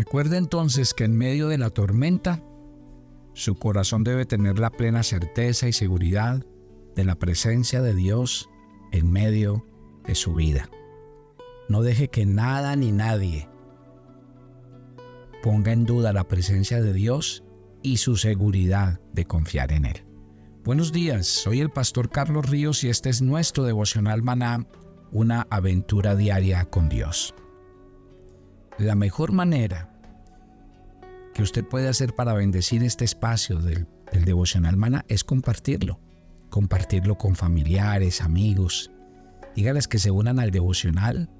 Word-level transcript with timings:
Recuerde 0.00 0.38
entonces 0.38 0.94
que 0.94 1.04
en 1.04 1.14
medio 1.14 1.48
de 1.48 1.58
la 1.58 1.68
tormenta, 1.68 2.42
su 3.34 3.56
corazón 3.56 4.02
debe 4.02 4.24
tener 4.24 4.58
la 4.58 4.70
plena 4.70 5.02
certeza 5.02 5.68
y 5.68 5.74
seguridad 5.74 6.42
de 6.96 7.04
la 7.04 7.16
presencia 7.16 7.82
de 7.82 7.94
Dios 7.94 8.48
en 8.92 9.12
medio 9.12 9.66
de 10.06 10.14
su 10.14 10.32
vida. 10.32 10.70
No 11.68 11.82
deje 11.82 12.08
que 12.08 12.24
nada 12.24 12.76
ni 12.76 12.92
nadie 12.92 13.46
ponga 15.42 15.70
en 15.70 15.84
duda 15.84 16.14
la 16.14 16.26
presencia 16.26 16.80
de 16.80 16.94
Dios 16.94 17.44
y 17.82 17.98
su 17.98 18.16
seguridad 18.16 19.02
de 19.12 19.26
confiar 19.26 19.70
en 19.70 19.84
Él. 19.84 20.06
Buenos 20.64 20.92
días, 20.92 21.26
soy 21.26 21.60
el 21.60 21.68
pastor 21.68 22.08
Carlos 22.08 22.48
Ríos 22.48 22.84
y 22.84 22.88
este 22.88 23.10
es 23.10 23.20
nuestro 23.20 23.64
devocional 23.64 24.22
maná, 24.22 24.66
una 25.12 25.46
aventura 25.50 26.16
diaria 26.16 26.64
con 26.64 26.88
Dios. 26.88 27.34
La 28.78 28.94
mejor 28.94 29.32
manera 29.32 29.89
que 31.40 31.44
usted 31.44 31.64
puede 31.64 31.88
hacer 31.88 32.14
para 32.14 32.34
bendecir 32.34 32.84
este 32.84 33.06
espacio 33.06 33.60
del, 33.60 33.86
devocional 34.12 34.76
maná 34.76 35.06
es 35.08 35.24
compartirlo. 35.24 35.98
Compartirlo 36.50 37.16
con 37.16 37.34
familiares, 37.34 38.20
amigos. 38.20 38.90
Dígales 39.56 39.88
que 39.88 39.98
se 39.98 40.10
unan 40.10 40.38
al 40.38 40.50
devocional. 40.50 41.30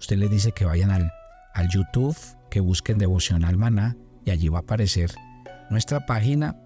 Usted 0.00 0.16
les 0.16 0.30
dice 0.30 0.52
que 0.52 0.64
vayan 0.64 0.90
al, 0.90 1.12
al 1.52 1.68
YouTube, 1.68 2.16
que 2.50 2.60
busquen 2.60 2.96
devocional 2.96 3.58
maná 3.58 3.94
y 4.24 4.30
allí 4.30 4.48
va 4.48 4.60
a 4.60 4.62
aparecer 4.62 5.12
nuestra 5.68 6.06
página. 6.06 6.56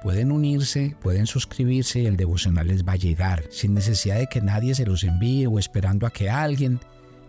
Pueden 0.00 0.30
unirse, 0.30 0.96
pueden 1.02 1.26
suscribirse 1.26 1.98
y 1.98 2.06
el 2.06 2.16
devocional 2.16 2.68
les 2.68 2.84
va 2.84 2.92
a 2.92 2.96
llegar 2.96 3.42
sin 3.50 3.74
necesidad 3.74 4.18
de 4.18 4.28
que 4.28 4.40
nadie 4.40 4.76
se 4.76 4.86
los 4.86 5.02
envíe 5.02 5.46
o 5.46 5.58
esperando 5.58 6.06
a 6.06 6.12
que 6.12 6.30
alguien 6.30 6.78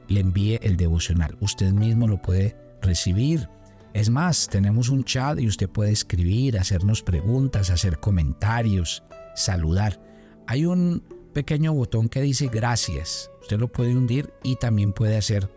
le 0.10 0.20
envíe 0.20 0.60
el 0.62 0.78
devocional. 0.78 1.36
Usted 1.42 1.72
mismo 1.72 2.08
lo 2.08 2.22
puede 2.22 2.56
recibir. 2.84 3.50
Es 3.98 4.12
más, 4.12 4.48
tenemos 4.48 4.90
un 4.90 5.04
chat 5.04 5.40
y 5.40 5.48
usted 5.48 5.68
puede 5.68 5.92
escribir, 5.92 6.60
hacernos 6.60 7.02
preguntas, 7.02 7.72
hacer 7.72 8.00
comentarios, 8.00 9.02
saludar. 9.34 10.00
Hay 10.46 10.68
un 10.68 11.02
pequeño 11.34 11.74
botón 11.74 12.08
que 12.08 12.22
dice 12.22 12.48
gracias. 12.48 13.32
Usted 13.42 13.58
lo 13.58 13.72
puede 13.72 13.98
hundir 13.98 14.32
y 14.44 14.58
también 14.58 14.94
puede 14.94 15.18
hacer 15.18 15.50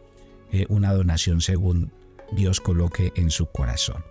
eh, 0.52 0.64
una 0.70 0.94
donación 0.94 1.42
según 1.42 1.92
Dios 2.32 2.62
coloque 2.62 3.12
en 3.14 3.30
su 3.30 3.44
corazón. 3.44 4.02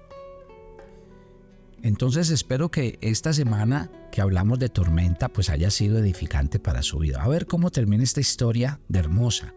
Entonces 1.82 2.30
espero 2.30 2.70
que 2.70 3.00
esta 3.02 3.34
semana 3.34 3.90
que 4.12 4.22
hablamos 4.22 4.60
de 4.60 4.70
tormenta 4.70 5.30
pues 5.30 5.50
haya 5.50 5.72
sido 5.72 5.98
edificante 5.98 6.60
para 6.60 6.84
su 6.84 7.00
vida. 7.00 7.24
A 7.24 7.28
ver 7.28 7.48
cómo 7.48 7.72
termina 7.72 8.04
esta 8.04 8.20
historia 8.20 8.80
de 8.90 9.00
hermosa. 9.00 9.56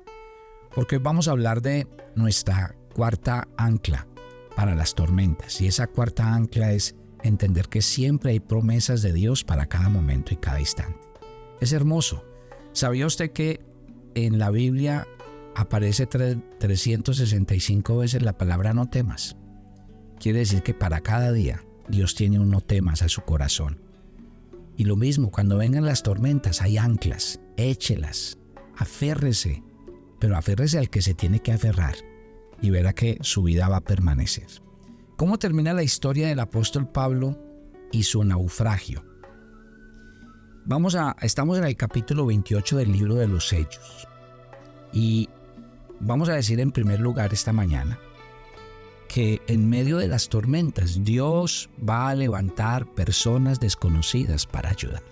Porque 0.75 0.97
vamos 0.97 1.29
a 1.29 1.33
hablar 1.33 1.61
de 1.61 1.87
nuestra 2.17 2.75
cuarta 2.95 3.47
ancla 3.59 4.07
para 4.55 4.75
las 4.75 4.95
tormentas. 4.95 5.61
Y 5.61 5.67
esa 5.67 5.87
cuarta 5.87 6.35
ancla 6.35 6.73
es 6.73 6.97
entender 7.23 7.69
que 7.69 7.83
siempre 7.83 8.33
hay 8.33 8.41
promesas 8.41 9.03
de 9.03 9.13
Dios 9.13 9.45
para 9.45 9.67
cada 9.67 9.89
momento 9.89 10.35
y 10.35 10.37
cada 10.37 10.61
instante. 10.61 10.99
Es 11.61 11.73
hermoso. 11.73 12.25
¿Sabía 12.73 13.07
usted 13.07 13.33
que 13.33 13.61
en 14.15 14.39
la 14.39 14.51
Biblia 14.51 15.07
aparece 15.55 16.07
365 16.07 17.97
veces 17.99 18.23
la 18.23 18.37
palabra 18.39 18.73
no 18.73 18.89
temas? 18.89 19.37
Quiere 20.19 20.41
decir 20.41 20.63
que 20.63 20.75
para 20.75 21.01
cada 21.01 21.33
día 21.33 21.65
Dios 21.89 22.15
tiene 22.15 22.39
un 22.39 22.51
no 22.51 22.61
temas 22.61 23.03
a 23.03 23.09
su 23.09 23.23
corazón. 23.23 23.81
Y 24.77 24.85
lo 24.85 24.97
mismo, 24.97 25.31
cuando 25.31 25.59
vengan 25.59 25.85
las 25.85 26.03
tormentas, 26.03 26.63
hay 26.63 26.79
anclas, 26.79 27.41
échelas, 27.57 28.39
aférrese, 28.77 29.63
pero 30.19 30.37
aférrese 30.37 30.79
al 30.79 30.89
que 30.89 31.03
se 31.03 31.15
tiene 31.15 31.41
que 31.41 31.53
aferrar 31.53 31.97
y 32.63 32.71
verá 32.71 32.95
que 32.95 33.19
su 33.21 33.43
vida 33.43 33.69
va 33.69 33.79
a 33.79 33.85
permanecer. 33.85 34.47
¿Cómo 35.17 35.39
termina 35.39 35.75
la 35.75 35.83
historia 35.83 36.29
del 36.29 36.41
apóstol 36.41 36.89
Pablo 36.89 37.39
y 37.91 38.05
su 38.05 38.25
naufragio? 38.25 39.05
Vamos 40.65 40.95
a, 40.95 41.17
estamos 41.21 41.59
en 41.59 41.65
el 41.65 41.77
capítulo 41.77 42.25
28 42.25 42.77
del 42.79 42.93
libro 42.93 43.17
de 43.17 43.27
los 43.27 43.53
Hechos. 43.53 44.07
Y 44.93 45.29
vamos 46.01 46.29
a 46.29 46.35
decir 46.35 46.61
en 46.61 46.71
primer 46.71 47.01
lugar 47.01 47.33
esta 47.33 47.53
mañana 47.53 47.99
que 49.09 49.43
en 49.47 49.69
medio 49.69 49.99
de 49.99 50.09
las 50.09 50.29
tormentas 50.29 51.05
Dios 51.05 51.69
va 51.87 52.09
a 52.09 52.15
levantar 52.15 52.87
personas 52.95 53.61
desconocidas 53.61 54.47
para 54.47 54.71
ayudar. 54.71 55.03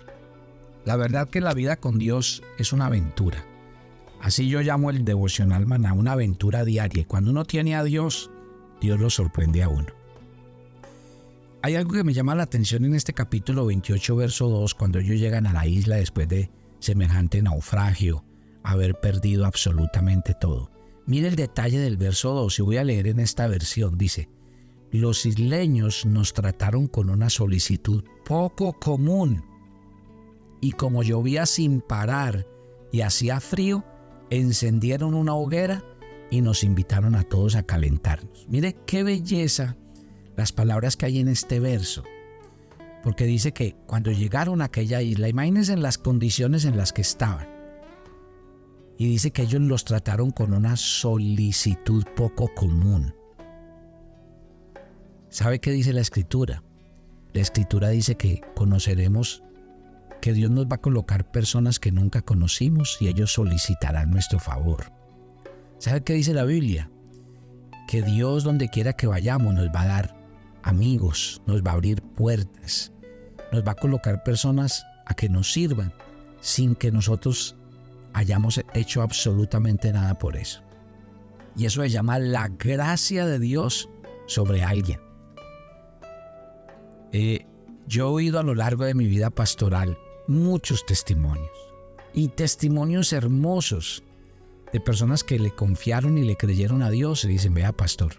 La 0.85 0.95
verdad 0.95 1.29
que 1.29 1.41
la 1.41 1.53
vida 1.53 1.75
con 1.75 1.99
Dios 1.99 2.41
es 2.57 2.73
una 2.73 2.87
aventura. 2.87 3.45
Así 4.21 4.47
yo 4.47 4.61
llamo 4.61 4.91
el 4.91 5.03
devocional 5.03 5.65
maná, 5.65 5.93
una 5.93 6.11
aventura 6.11 6.63
diaria. 6.63 7.01
Y 7.01 7.05
cuando 7.05 7.31
uno 7.31 7.43
tiene 7.43 7.75
a 7.75 7.83
Dios, 7.83 8.29
Dios 8.79 8.99
lo 8.99 9.09
sorprende 9.09 9.63
a 9.63 9.69
uno. 9.69 9.87
Hay 11.63 11.75
algo 11.75 11.93
que 11.93 12.03
me 12.03 12.13
llama 12.13 12.35
la 12.35 12.43
atención 12.43 12.85
en 12.85 12.95
este 12.95 13.13
capítulo 13.13 13.65
28, 13.65 14.15
verso 14.15 14.47
2, 14.47 14.75
cuando 14.75 14.99
ellos 14.99 15.19
llegan 15.19 15.47
a 15.47 15.53
la 15.53 15.65
isla 15.65 15.95
después 15.95 16.27
de 16.27 16.51
semejante 16.79 17.41
naufragio, 17.41 18.23
haber 18.63 18.99
perdido 18.99 19.45
absolutamente 19.45 20.33
todo. 20.33 20.71
Mire 21.07 21.27
el 21.27 21.35
detalle 21.35 21.79
del 21.79 21.97
verso 21.97 22.33
2 22.33 22.59
y 22.59 22.61
voy 22.61 22.77
a 22.77 22.83
leer 22.83 23.07
en 23.07 23.19
esta 23.19 23.47
versión. 23.47 23.97
Dice, 23.97 24.29
los 24.91 25.25
isleños 25.25 26.05
nos 26.05 26.33
trataron 26.33 26.87
con 26.87 27.09
una 27.09 27.29
solicitud 27.29 28.03
poco 28.23 28.73
común. 28.73 29.43
Y 30.61 30.73
como 30.73 31.01
llovía 31.01 31.47
sin 31.47 31.81
parar 31.81 32.45
y 32.91 33.01
hacía 33.01 33.39
frío, 33.39 33.83
encendieron 34.31 35.13
una 35.13 35.35
hoguera 35.35 35.83
y 36.31 36.41
nos 36.41 36.63
invitaron 36.63 37.13
a 37.15 37.23
todos 37.23 37.55
a 37.55 37.63
calentarnos. 37.63 38.47
Mire 38.49 38.77
qué 38.87 39.03
belleza 39.03 39.77
las 40.35 40.51
palabras 40.51 40.97
que 40.97 41.05
hay 41.05 41.19
en 41.19 41.27
este 41.27 41.59
verso. 41.59 42.03
Porque 43.03 43.25
dice 43.25 43.51
que 43.51 43.75
cuando 43.85 44.11
llegaron 44.11 44.61
a 44.61 44.65
aquella 44.65 45.01
isla, 45.01 45.27
imagínense 45.27 45.73
en 45.73 45.81
las 45.81 45.97
condiciones 45.97 46.65
en 46.65 46.77
las 46.77 46.93
que 46.93 47.01
estaban 47.01 47.51
y 49.01 49.07
dice 49.07 49.31
que 49.31 49.41
ellos 49.41 49.61
los 49.61 49.83
trataron 49.83 50.29
con 50.29 50.53
una 50.53 50.77
solicitud 50.77 52.05
poco 52.15 52.53
común. 52.53 53.15
¿Sabe 55.29 55.59
qué 55.59 55.71
dice 55.71 55.91
la 55.91 56.01
escritura? 56.01 56.61
La 57.33 57.41
escritura 57.41 57.89
dice 57.89 58.15
que 58.15 58.41
conoceremos 58.55 59.43
que 60.21 60.33
Dios 60.33 60.51
nos 60.51 60.67
va 60.67 60.75
a 60.75 60.81
colocar 60.81 61.29
personas 61.31 61.79
que 61.79 61.91
nunca 61.91 62.21
conocimos 62.21 62.97
y 63.01 63.07
ellos 63.07 63.33
solicitarán 63.33 64.11
nuestro 64.11 64.39
favor. 64.39 64.93
¿Sabe 65.79 66.03
qué 66.03 66.13
dice 66.13 66.33
la 66.33 66.45
Biblia? 66.45 66.89
Que 67.87 68.03
Dios 68.03 68.43
donde 68.43 68.69
quiera 68.69 68.93
que 68.93 69.07
vayamos 69.07 69.53
nos 69.53 69.67
va 69.69 69.81
a 69.81 69.87
dar 69.87 70.15
amigos, 70.63 71.41
nos 71.47 71.63
va 71.63 71.71
a 71.71 71.73
abrir 71.73 72.01
puertas, 72.03 72.93
nos 73.51 73.63
va 73.67 73.71
a 73.71 73.75
colocar 73.75 74.23
personas 74.23 74.85
a 75.07 75.15
que 75.15 75.27
nos 75.27 75.51
sirvan 75.51 75.91
sin 76.39 76.75
que 76.75 76.91
nosotros 76.91 77.55
hayamos 78.13 78.61
hecho 78.73 79.01
absolutamente 79.01 79.91
nada 79.91 80.17
por 80.17 80.37
eso. 80.37 80.61
Y 81.57 81.65
eso 81.65 81.81
se 81.81 81.89
llama 81.89 82.19
la 82.19 82.47
gracia 82.47 83.25
de 83.25 83.39
Dios 83.39 83.89
sobre 84.27 84.63
alguien. 84.63 84.99
Eh, 87.11 87.45
yo 87.87 88.05
he 88.05 88.11
oído 88.11 88.39
a 88.39 88.43
lo 88.43 88.55
largo 88.55 88.85
de 88.85 88.93
mi 88.93 89.05
vida 89.05 89.31
pastoral 89.31 89.97
muchos 90.27 90.85
testimonios 90.85 91.51
y 92.13 92.29
testimonios 92.29 93.13
hermosos 93.13 94.03
de 94.71 94.79
personas 94.79 95.23
que 95.23 95.39
le 95.39 95.51
confiaron 95.51 96.17
y 96.17 96.23
le 96.23 96.37
creyeron 96.37 96.81
a 96.81 96.89
Dios 96.89 97.25
y 97.25 97.27
dicen, 97.27 97.53
vea 97.53 97.71
pastor, 97.73 98.13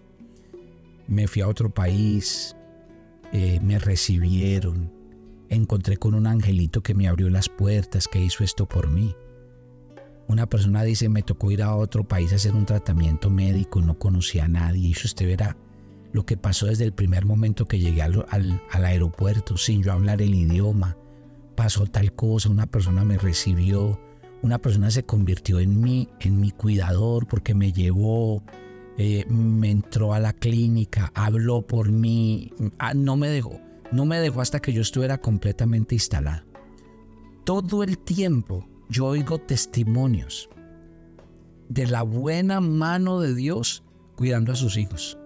me 1.07 1.27
fui 1.27 1.41
a 1.41 1.47
otro 1.47 1.69
país, 1.69 2.55
eh, 3.31 3.59
me 3.61 3.79
recibieron, 3.79 4.91
encontré 5.49 5.97
con 5.97 6.13
un 6.13 6.27
angelito 6.27 6.81
que 6.81 6.93
me 6.93 7.07
abrió 7.07 7.29
las 7.29 7.49
puertas, 7.49 8.07
que 8.07 8.19
hizo 8.19 8.43
esto 8.43 8.67
por 8.67 8.89
mí. 8.89 9.15
Una 10.27 10.47
persona 10.47 10.83
dice, 10.83 11.09
me 11.09 11.23
tocó 11.23 11.51
ir 11.51 11.61
a 11.61 11.75
otro 11.75 12.07
país 12.07 12.31
a 12.31 12.35
hacer 12.35 12.53
un 12.53 12.65
tratamiento 12.65 13.29
médico, 13.29 13.81
no 13.81 13.99
conocía 13.99 14.45
a 14.45 14.47
nadie. 14.47 14.89
Y 14.89 14.91
usted 14.91 15.27
verá 15.27 15.57
lo 16.13 16.25
que 16.25 16.37
pasó 16.37 16.67
desde 16.67 16.85
el 16.85 16.93
primer 16.93 17.25
momento 17.25 17.67
que 17.67 17.79
llegué 17.79 18.01
al, 18.01 18.25
al, 18.29 18.85
aeropuerto, 18.85 19.57
sin 19.57 19.83
yo 19.83 19.91
hablar 19.91 20.21
el 20.21 20.33
idioma. 20.33 20.97
Pasó 21.55 21.85
tal 21.85 22.13
cosa, 22.13 22.49
una 22.49 22.67
persona 22.67 23.03
me 23.03 23.17
recibió, 23.17 23.99
una 24.41 24.59
persona 24.59 24.91
se 24.91 25.03
convirtió 25.03 25.59
en 25.59 25.79
mí, 25.79 26.09
en 26.19 26.39
mi 26.39 26.51
cuidador, 26.51 27.27
porque 27.27 27.53
me 27.53 27.71
llevó, 27.71 28.43
eh, 28.97 29.25
me 29.29 29.71
entró 29.71 30.13
a 30.13 30.19
la 30.19 30.33
clínica, 30.33 31.11
habló 31.15 31.61
por 31.61 31.91
mí, 31.91 32.51
ah, 32.79 32.93
no 32.93 33.15
me 33.15 33.29
dejó, 33.29 33.59
no 33.91 34.05
me 34.05 34.19
dejó 34.19 34.41
hasta 34.41 34.59
que 34.59 34.73
yo 34.73 34.81
estuviera 34.81 35.19
completamente 35.19 35.95
instalado. 35.95 36.43
Todo 37.43 37.83
el 37.83 37.97
tiempo 37.97 38.67
yo 38.89 39.05
oigo 39.07 39.39
testimonios 39.39 40.49
de 41.69 41.87
la 41.87 42.03
buena 42.03 42.59
mano 42.59 43.19
de 43.19 43.33
Dios 43.33 43.83
cuidando 44.15 44.51
a 44.51 44.55
sus 44.55 44.77
hijos, 44.77 45.17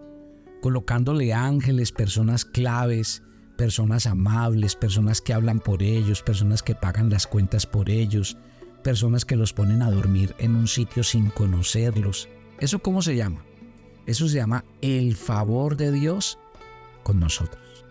colocándole 0.62 1.33
ángeles, 1.33 1.91
personas 1.91 2.45
claves, 2.45 3.23
personas 3.57 4.06
amables, 4.06 4.75
personas 4.75 5.19
que 5.19 5.33
hablan 5.33 5.59
por 5.59 5.83
ellos, 5.83 6.21
personas 6.21 6.63
que 6.63 6.75
pagan 6.75 7.09
las 7.09 7.27
cuentas 7.27 7.65
por 7.65 7.89
ellos, 7.89 8.38
personas 8.83 9.25
que 9.25 9.36
los 9.36 9.51
ponen 9.51 9.81
a 9.81 9.92
dormir 9.92 10.36
en 10.38 10.56
un 10.56 10.68
sitio 10.68 11.04
sin 11.04 11.30
conocerlos. 11.31 12.30
¿Eso 12.59 12.80
cómo 12.80 13.01
se 13.01 13.15
llama? 13.15 13.44
Eso 14.06 14.30
se 14.30 14.36
llama 14.36 14.63
el 14.81 15.15
favor 15.15 15.75
de 15.75 15.92
Dios 15.92 16.39
con 17.04 17.19
nosotros. 17.19 17.86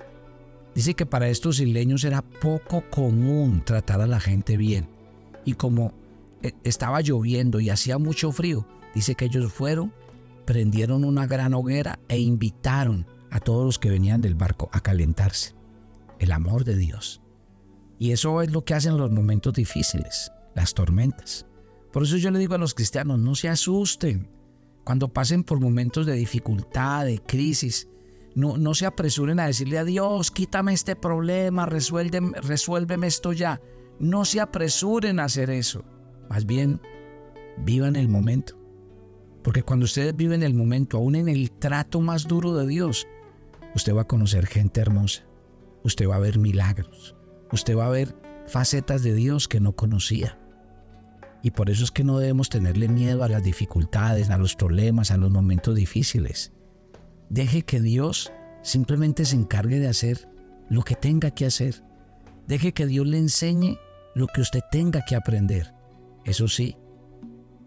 Dice 0.74 0.94
que 0.94 1.06
para 1.06 1.28
estos 1.28 1.60
isleños 1.60 2.04
era 2.04 2.22
poco 2.22 2.84
común 2.90 3.62
tratar 3.64 4.00
a 4.00 4.06
la 4.06 4.20
gente 4.20 4.56
bien. 4.56 4.88
Y 5.44 5.54
como 5.54 5.92
eh, 6.42 6.52
estaba 6.64 7.00
lloviendo 7.00 7.60
y 7.60 7.70
hacía 7.70 7.98
mucho 7.98 8.30
frío, 8.32 8.66
dice 8.94 9.14
que 9.14 9.26
ellos 9.26 9.52
fueron, 9.52 9.92
prendieron 10.44 11.04
una 11.04 11.26
gran 11.26 11.54
hoguera 11.54 11.98
e 12.08 12.18
invitaron 12.18 13.06
a 13.30 13.40
todos 13.40 13.64
los 13.64 13.78
que 13.78 13.90
venían 13.90 14.20
del 14.20 14.34
barco 14.34 14.68
a 14.72 14.80
calentarse. 14.80 15.55
El 16.18 16.32
amor 16.32 16.64
de 16.64 16.76
Dios. 16.76 17.22
Y 17.98 18.12
eso 18.12 18.42
es 18.42 18.50
lo 18.50 18.64
que 18.64 18.74
hacen 18.74 18.96
los 18.98 19.10
momentos 19.10 19.54
difíciles, 19.54 20.30
las 20.54 20.74
tormentas. 20.74 21.46
Por 21.92 22.02
eso 22.02 22.16
yo 22.16 22.30
le 22.30 22.38
digo 22.38 22.54
a 22.54 22.58
los 22.58 22.74
cristianos, 22.74 23.18
no 23.18 23.34
se 23.34 23.48
asusten. 23.48 24.30
Cuando 24.84 25.12
pasen 25.12 25.44
por 25.44 25.60
momentos 25.60 26.06
de 26.06 26.12
dificultad, 26.12 27.06
de 27.06 27.18
crisis, 27.20 27.88
no, 28.34 28.58
no 28.58 28.74
se 28.74 28.86
apresuren 28.86 29.40
a 29.40 29.46
decirle 29.46 29.78
a 29.78 29.84
Dios, 29.84 30.30
quítame 30.30 30.74
este 30.74 30.94
problema, 30.94 31.64
resuélveme, 31.66 32.38
resuélveme 32.40 33.06
esto 33.06 33.32
ya. 33.32 33.60
No 33.98 34.26
se 34.26 34.40
apresuren 34.40 35.18
a 35.18 35.24
hacer 35.24 35.48
eso. 35.48 35.84
Más 36.28 36.44
bien, 36.44 36.80
vivan 37.64 37.96
el 37.96 38.08
momento. 38.08 38.58
Porque 39.42 39.62
cuando 39.62 39.84
ustedes 39.84 40.14
viven 40.14 40.42
el 40.42 40.54
momento, 40.54 40.98
aún 40.98 41.14
en 41.14 41.28
el 41.28 41.50
trato 41.50 42.00
más 42.00 42.26
duro 42.26 42.54
de 42.54 42.66
Dios, 42.66 43.06
usted 43.74 43.94
va 43.94 44.02
a 44.02 44.06
conocer 44.06 44.46
gente 44.46 44.80
hermosa. 44.80 45.24
Usted 45.86 46.08
va 46.08 46.16
a 46.16 46.18
ver 46.18 46.40
milagros. 46.40 47.14
Usted 47.52 47.76
va 47.76 47.86
a 47.86 47.90
ver 47.90 48.16
facetas 48.48 49.04
de 49.04 49.14
Dios 49.14 49.46
que 49.46 49.60
no 49.60 49.76
conocía. 49.76 50.36
Y 51.44 51.52
por 51.52 51.70
eso 51.70 51.84
es 51.84 51.92
que 51.92 52.02
no 52.02 52.18
debemos 52.18 52.48
tenerle 52.48 52.88
miedo 52.88 53.22
a 53.22 53.28
las 53.28 53.44
dificultades, 53.44 54.30
a 54.30 54.36
los 54.36 54.56
problemas, 54.56 55.12
a 55.12 55.16
los 55.16 55.30
momentos 55.30 55.76
difíciles. 55.76 56.52
Deje 57.30 57.62
que 57.62 57.80
Dios 57.80 58.32
simplemente 58.62 59.24
se 59.24 59.36
encargue 59.36 59.78
de 59.78 59.86
hacer 59.86 60.28
lo 60.68 60.82
que 60.82 60.96
tenga 60.96 61.30
que 61.30 61.46
hacer. 61.46 61.84
Deje 62.48 62.72
que 62.72 62.86
Dios 62.86 63.06
le 63.06 63.18
enseñe 63.18 63.78
lo 64.16 64.26
que 64.26 64.40
usted 64.40 64.62
tenga 64.72 65.04
que 65.04 65.14
aprender. 65.14 65.72
Eso 66.24 66.48
sí, 66.48 66.76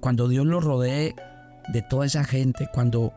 cuando 0.01 0.27
Dios 0.27 0.45
lo 0.45 0.59
rodee 0.59 1.15
de 1.71 1.81
toda 1.83 2.05
esa 2.05 2.25
gente, 2.25 2.67
cuando 2.73 3.13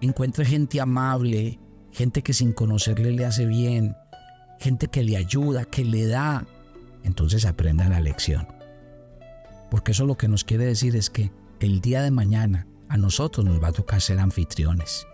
encuentre 0.00 0.44
gente 0.44 0.80
amable, 0.80 1.58
gente 1.90 2.22
que 2.22 2.32
sin 2.32 2.52
conocerle 2.52 3.10
le 3.10 3.24
hace 3.24 3.44
bien, 3.44 3.96
gente 4.58 4.88
que 4.88 5.02
le 5.02 5.16
ayuda, 5.16 5.64
que 5.64 5.84
le 5.84 6.06
da, 6.06 6.46
entonces 7.02 7.44
aprenda 7.44 7.88
la 7.88 8.00
lección. 8.00 8.48
Porque 9.70 9.92
eso 9.92 10.06
lo 10.06 10.16
que 10.16 10.28
nos 10.28 10.44
quiere 10.44 10.64
decir 10.64 10.96
es 10.96 11.10
que 11.10 11.30
el 11.60 11.80
día 11.80 12.02
de 12.02 12.10
mañana 12.10 12.66
a 12.88 12.96
nosotros 12.96 13.44
nos 13.44 13.62
va 13.62 13.68
a 13.68 13.72
tocar 13.72 14.00
ser 14.00 14.18
anfitriones 14.18 15.06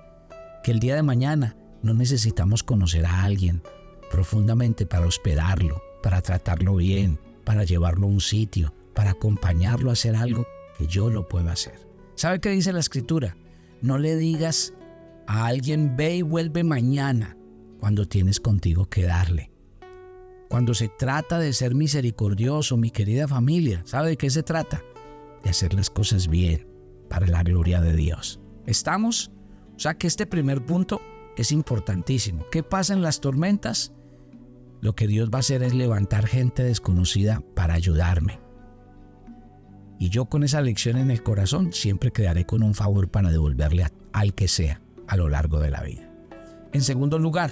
que 0.62 0.71
el 0.71 0.79
día 0.79 0.94
de 0.94 1.03
mañana 1.03 1.56
no 1.83 1.93
necesitamos 1.94 2.62
conocer 2.62 3.05
a 3.05 3.25
alguien 3.25 3.62
profundamente 4.11 4.87
para 4.87 5.06
hospedarlo, 5.06 5.83
para 6.03 6.23
tratarlo 6.23 6.77
bien, 6.77 7.19
para 7.45 7.65
llevarlo 7.65 8.06
a 8.06 8.11
un 8.11 8.21
sitio, 8.21 8.73
para 8.95 9.11
acompañarlo 9.11 9.91
a 9.91 9.95
hacer 9.95 10.15
algo 10.15 10.47
que 10.79 10.87
yo 10.87 11.11
lo 11.11 11.29
pueda 11.29 11.53
hacer. 11.53 11.75
¿Sabe 12.15 12.41
qué 12.41 12.50
dice 12.50 12.73
la 12.73 12.81
escritura? 12.81 13.37
No 13.81 13.99
le 13.99 14.17
digas 14.17 14.73
a 15.27 15.47
alguien 15.47 15.97
ve 15.97 16.17
y 16.17 16.23
vuelve 16.23 16.62
mañana 16.62 17.37
cuando 17.82 18.06
tienes 18.06 18.38
contigo 18.38 18.88
que 18.88 19.02
darle. 19.02 19.50
Cuando 20.49 20.73
se 20.73 20.87
trata 20.87 21.40
de 21.40 21.52
ser 21.52 21.75
misericordioso, 21.75 22.76
mi 22.76 22.93
querida 22.93 23.26
familia, 23.26 23.82
¿sabe 23.84 24.11
de 24.11 24.17
qué 24.17 24.31
se 24.31 24.44
trata? 24.44 24.84
De 25.43 25.50
hacer 25.50 25.75
las 25.75 25.90
cosas 25.90 26.29
bien 26.29 26.69
para 27.11 27.26
la 27.26 27.43
gloria 27.43 27.81
de 27.81 27.96
Dios. 27.96 28.38
¿Estamos? 28.67 29.32
O 29.75 29.81
sea 29.81 29.94
que 29.94 30.06
este 30.06 30.26
primer 30.26 30.64
punto 30.64 31.00
es 31.37 31.50
importantísimo. 31.50 32.46
¿Qué 32.52 32.62
pasa 32.62 32.94
en 32.94 33.02
las 33.02 33.20
tormentas? 33.20 33.93
Lo 34.81 34.94
que 34.94 35.08
Dios 35.08 35.31
va 35.31 35.38
a 35.38 35.40
hacer 35.40 35.64
es 35.64 35.75
levantar 35.75 36.28
gente 36.28 36.62
desconocida 36.62 37.43
para 37.56 37.75
ayudarme. 37.75 38.38
Y 39.99 40.08
yo 40.08 40.26
con 40.26 40.44
esa 40.44 40.61
lección 40.61 40.99
en 40.99 41.11
el 41.11 41.25
corazón 41.25 41.73
siempre 41.73 42.12
quedaré 42.12 42.46
con 42.46 42.62
un 42.62 42.75
favor 42.75 43.11
para 43.11 43.32
devolverle 43.32 43.88
al 44.12 44.35
que 44.35 44.46
sea 44.46 44.81
a 45.08 45.17
lo 45.17 45.28
largo 45.28 45.58
de 45.58 45.73
la 45.73 45.82
vida. 45.82 46.08
En 46.73 46.82
segundo 46.82 47.19
lugar, 47.19 47.50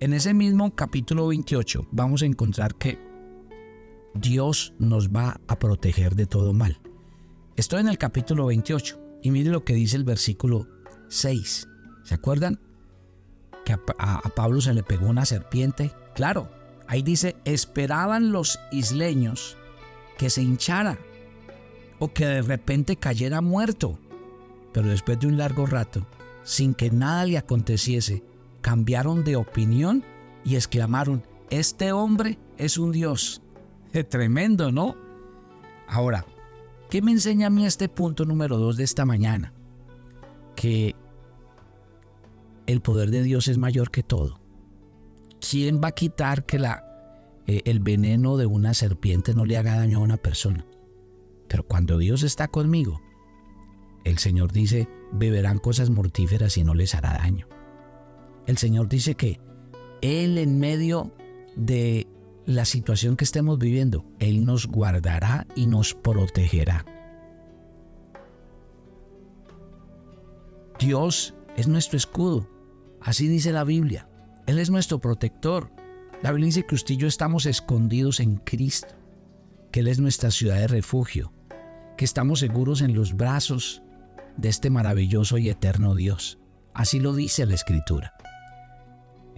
en 0.00 0.14
ese 0.14 0.32
mismo 0.32 0.74
capítulo 0.74 1.28
28 1.28 1.86
vamos 1.92 2.22
a 2.22 2.26
encontrar 2.26 2.74
que 2.74 2.98
Dios 4.14 4.72
nos 4.78 5.10
va 5.10 5.40
a 5.46 5.58
proteger 5.58 6.16
de 6.16 6.26
todo 6.26 6.54
mal. 6.54 6.80
Estoy 7.56 7.80
en 7.80 7.88
el 7.88 7.98
capítulo 7.98 8.46
28 8.46 8.98
y 9.22 9.30
mire 9.30 9.50
lo 9.50 9.62
que 9.62 9.74
dice 9.74 9.96
el 9.96 10.04
versículo 10.04 10.66
6. 11.08 11.68
¿Se 12.02 12.14
acuerdan? 12.14 12.58
Que 13.66 13.74
a, 13.74 14.22
Pablo 14.34 14.62
se 14.62 14.72
le 14.72 14.82
pegó 14.82 15.06
una 15.06 15.26
serpiente. 15.26 15.92
Claro, 16.14 16.50
ahí 16.88 17.02
dice, 17.02 17.36
esperaban 17.44 18.32
los 18.32 18.58
isleños 18.72 19.58
que 20.16 20.30
se 20.30 20.42
hinchara 20.42 20.98
o 21.98 22.12
que 22.12 22.24
de 22.24 22.42
repente 22.42 22.96
cayera 22.96 23.42
muerto. 23.42 23.98
Pero 24.72 24.88
después 24.88 25.20
de 25.20 25.26
un 25.26 25.36
largo 25.36 25.66
rato, 25.66 26.06
sin 26.42 26.72
que 26.72 26.90
nada 26.90 27.26
le 27.26 27.36
aconteciese, 27.36 28.24
cambiaron 28.60 29.24
de 29.24 29.36
opinión 29.36 30.04
y 30.44 30.56
exclamaron, 30.56 31.24
este 31.50 31.92
hombre 31.92 32.38
es 32.56 32.78
un 32.78 32.92
Dios. 32.92 33.42
Tremendo, 34.08 34.70
¿no? 34.70 34.96
Ahora, 35.86 36.24
¿qué 36.88 37.02
me 37.02 37.10
enseña 37.10 37.48
a 37.48 37.50
mí 37.50 37.66
este 37.66 37.88
punto 37.88 38.24
número 38.24 38.58
dos 38.58 38.76
de 38.76 38.84
esta 38.84 39.04
mañana? 39.04 39.52
Que 40.54 40.94
el 42.66 42.80
poder 42.80 43.10
de 43.10 43.22
Dios 43.22 43.48
es 43.48 43.58
mayor 43.58 43.90
que 43.90 44.02
todo. 44.02 44.40
¿Quién 45.40 45.80
va 45.82 45.88
a 45.88 45.92
quitar 45.92 46.44
que 46.44 46.58
la, 46.58 46.84
eh, 47.46 47.62
el 47.64 47.80
veneno 47.80 48.36
de 48.36 48.46
una 48.46 48.74
serpiente 48.74 49.34
no 49.34 49.44
le 49.44 49.56
haga 49.56 49.76
daño 49.76 49.98
a 49.98 50.02
una 50.02 50.16
persona? 50.16 50.66
Pero 51.48 51.66
cuando 51.66 51.98
Dios 51.98 52.22
está 52.22 52.46
conmigo, 52.46 53.00
el 54.04 54.18
Señor 54.18 54.52
dice, 54.52 54.88
beberán 55.12 55.58
cosas 55.58 55.90
mortíferas 55.90 56.56
y 56.56 56.64
no 56.64 56.74
les 56.74 56.94
hará 56.94 57.14
daño. 57.14 57.48
El 58.46 58.58
Señor 58.58 58.88
dice 58.88 59.14
que 59.14 59.40
Él 60.00 60.38
en 60.38 60.58
medio 60.58 61.12
de 61.56 62.06
la 62.46 62.64
situación 62.64 63.16
que 63.16 63.24
estemos 63.24 63.58
viviendo, 63.58 64.04
Él 64.18 64.44
nos 64.44 64.66
guardará 64.66 65.46
y 65.54 65.66
nos 65.66 65.94
protegerá. 65.94 66.84
Dios 70.78 71.34
es 71.56 71.68
nuestro 71.68 71.98
escudo. 71.98 72.48
Así 73.00 73.28
dice 73.28 73.52
la 73.52 73.64
Biblia. 73.64 74.08
Él 74.46 74.58
es 74.58 74.70
nuestro 74.70 74.98
protector. 74.98 75.70
La 76.22 76.32
Biblia 76.32 76.46
dice 76.46 76.66
que 76.66 76.74
usted 76.74 76.94
y 76.94 76.98
yo 76.98 77.06
estamos 77.06 77.46
escondidos 77.46 78.18
en 78.18 78.36
Cristo, 78.36 78.94
que 79.70 79.80
Él 79.80 79.88
es 79.88 80.00
nuestra 80.00 80.30
ciudad 80.30 80.56
de 80.56 80.68
refugio, 80.68 81.32
que 81.96 82.04
estamos 82.04 82.40
seguros 82.40 82.80
en 82.80 82.94
los 82.94 83.14
brazos 83.14 83.82
de 84.36 84.48
este 84.48 84.70
maravilloso 84.70 85.38
y 85.38 85.50
eterno 85.50 85.94
Dios. 85.94 86.38
Así 86.72 86.98
lo 86.98 87.14
dice 87.14 87.46
la 87.46 87.54
Escritura. 87.54 88.14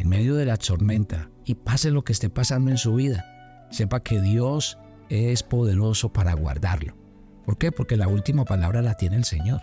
En 0.02 0.08
medio 0.08 0.34
de 0.34 0.46
la 0.46 0.56
tormenta, 0.56 1.30
y 1.44 1.54
pase 1.54 1.92
lo 1.92 2.02
que 2.02 2.12
esté 2.12 2.28
pasando 2.28 2.72
en 2.72 2.76
su 2.76 2.96
vida, 2.96 3.24
sepa 3.70 4.02
que 4.02 4.20
Dios 4.20 4.76
es 5.08 5.44
poderoso 5.44 6.12
para 6.12 6.34
guardarlo. 6.34 6.96
¿Por 7.44 7.56
qué? 7.56 7.70
Porque 7.70 7.96
la 7.96 8.08
última 8.08 8.44
palabra 8.44 8.82
la 8.82 8.96
tiene 8.96 9.14
el 9.14 9.22
Señor. 9.24 9.60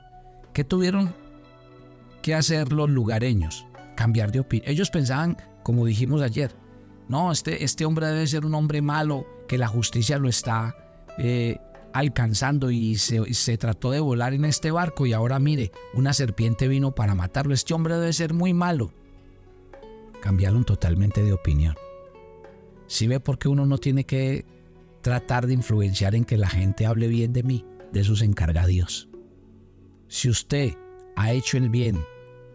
¿Qué 0.53 0.63
tuvieron 0.63 1.13
que 2.21 2.35
hacer 2.35 2.71
los 2.71 2.89
lugareños? 2.89 3.65
cambiar 3.95 4.31
de 4.31 4.39
opinión. 4.39 4.71
Ellos 4.71 4.91
pensaban, 4.91 5.35
como 5.61 5.85
dijimos 5.85 6.21
ayer, 6.21 6.55
no, 7.09 7.33
este, 7.33 7.65
este 7.65 7.83
hombre 7.83 8.07
debe 8.07 8.25
ser 8.27 8.45
un 8.45 8.55
hombre 8.55 8.81
malo, 8.81 9.27
que 9.45 9.57
la 9.57 9.67
justicia 9.67 10.17
lo 10.17 10.29
está 10.29 10.73
eh, 11.17 11.57
alcanzando 11.91 12.71
y 12.71 12.95
se, 12.95 13.33
se, 13.33 13.57
trató 13.57 13.91
de 13.91 13.99
volar 13.99 14.33
en 14.33 14.45
este 14.45 14.71
barco 14.71 15.05
y 15.05 15.11
ahora 15.11 15.37
mire, 15.37 15.73
una 15.93 16.13
serpiente 16.13 16.69
vino 16.69 16.95
para 16.95 17.13
matarlo. 17.13 17.53
Este 17.53 17.73
hombre 17.73 17.95
debe 17.95 18.13
ser 18.13 18.33
muy 18.33 18.53
malo. 18.53 18.93
Cambiaron 20.21 20.63
totalmente 20.65 21.23
de 21.23 21.33
opinión. 21.33 21.75
Si 22.87 23.07
ve 23.07 23.19
por 23.19 23.37
qué 23.37 23.47
uno 23.47 23.65
no 23.65 23.77
tiene 23.77 24.05
que 24.05 24.45
tratar 25.01 25.47
de 25.47 25.53
influenciar 25.53 26.15
en 26.15 26.25
que 26.25 26.37
la 26.37 26.49
gente 26.49 26.85
hable 26.85 27.07
bien 27.07 27.33
de 27.33 27.43
mí, 27.43 27.65
de 27.91 28.03
se 28.03 28.25
encarga 28.25 28.67
Dios. 28.67 29.09
Si 30.07 30.29
usted 30.29 30.73
ha 31.15 31.31
hecho 31.31 31.57
el 31.57 31.69
bien 31.69 32.03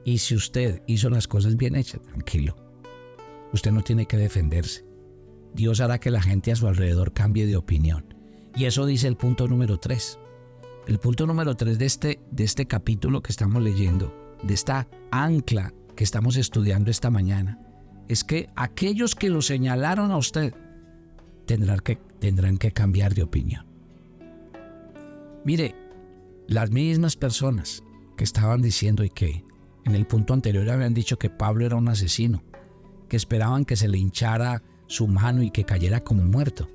y 0.04 0.18
si 0.18 0.34
usted 0.34 0.82
hizo 0.86 1.08
las 1.10 1.28
cosas 1.28 1.56
bien 1.56 1.76
hechas, 1.76 2.02
tranquilo. 2.02 2.56
Usted 3.52 3.72
no 3.72 3.82
tiene 3.82 4.06
que 4.06 4.16
defenderse. 4.16 4.84
Dios 5.54 5.80
hará 5.80 5.98
que 5.98 6.10
la 6.10 6.20
gente 6.20 6.50
a 6.50 6.56
su 6.56 6.66
alrededor 6.66 7.12
cambie 7.12 7.46
de 7.46 7.56
opinión. 7.56 8.14
Y 8.56 8.64
eso 8.64 8.86
dice 8.86 9.06
el 9.06 9.16
punto 9.16 9.46
número 9.46 9.78
3. 9.78 10.18
El 10.88 10.98
punto 10.98 11.26
número 11.26 11.54
3 11.56 11.78
de 11.78 11.86
este, 11.86 12.20
de 12.30 12.44
este 12.44 12.66
capítulo 12.66 13.22
que 13.22 13.30
estamos 13.30 13.62
leyendo, 13.62 14.12
de 14.42 14.54
esta 14.54 14.88
ancla 15.10 15.72
que 15.94 16.04
estamos 16.04 16.36
estudiando 16.36 16.90
esta 16.90 17.10
mañana, 17.10 17.58
es 18.08 18.24
que 18.24 18.50
aquellos 18.56 19.14
que 19.14 19.30
lo 19.30 19.42
señalaron 19.42 20.10
a 20.10 20.16
usted 20.16 20.54
tendrán 21.46 21.80
que, 21.80 21.96
tendrán 22.18 22.58
que 22.58 22.72
cambiar 22.72 23.14
de 23.14 23.22
opinión. 23.22 23.66
Mire, 25.44 25.74
las 26.46 26.70
mismas 26.70 27.16
personas 27.16 27.82
que 28.16 28.24
estaban 28.24 28.62
diciendo 28.62 29.04
y 29.04 29.10
que 29.10 29.44
en 29.84 29.94
el 29.94 30.06
punto 30.06 30.34
anterior 30.34 30.68
habían 30.70 30.94
dicho 30.94 31.18
que 31.18 31.30
Pablo 31.30 31.66
era 31.66 31.76
un 31.76 31.88
asesino, 31.88 32.42
que 33.08 33.16
esperaban 33.16 33.64
que 33.64 33.76
se 33.76 33.88
le 33.88 33.98
hinchara 33.98 34.62
su 34.86 35.06
mano 35.06 35.42
y 35.42 35.50
que 35.50 35.64
cayera 35.64 36.00
como 36.02 36.24
muerto. 36.24 36.68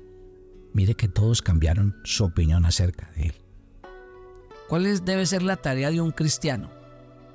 Mire 0.72 0.94
que 0.94 1.08
todos 1.08 1.42
cambiaron 1.42 1.96
su 2.04 2.24
opinión 2.24 2.64
acerca 2.64 3.10
de 3.16 3.26
él. 3.26 3.34
¿Cuál 4.68 5.04
debe 5.04 5.26
ser 5.26 5.42
la 5.42 5.56
tarea 5.56 5.90
de 5.90 6.00
un 6.00 6.12
cristiano? 6.12 6.79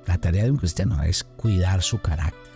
La 0.05 0.19
tarea 0.19 0.43
de 0.43 0.51
un 0.51 0.57
cristiano 0.57 1.01
es 1.03 1.23
cuidar 1.23 1.81
su 1.81 1.99
carácter, 2.01 2.51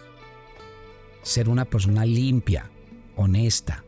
ser 1.23 1.49
una 1.49 1.65
persona 1.65 2.05
limpia, 2.05 2.69
honesta. 3.15 3.83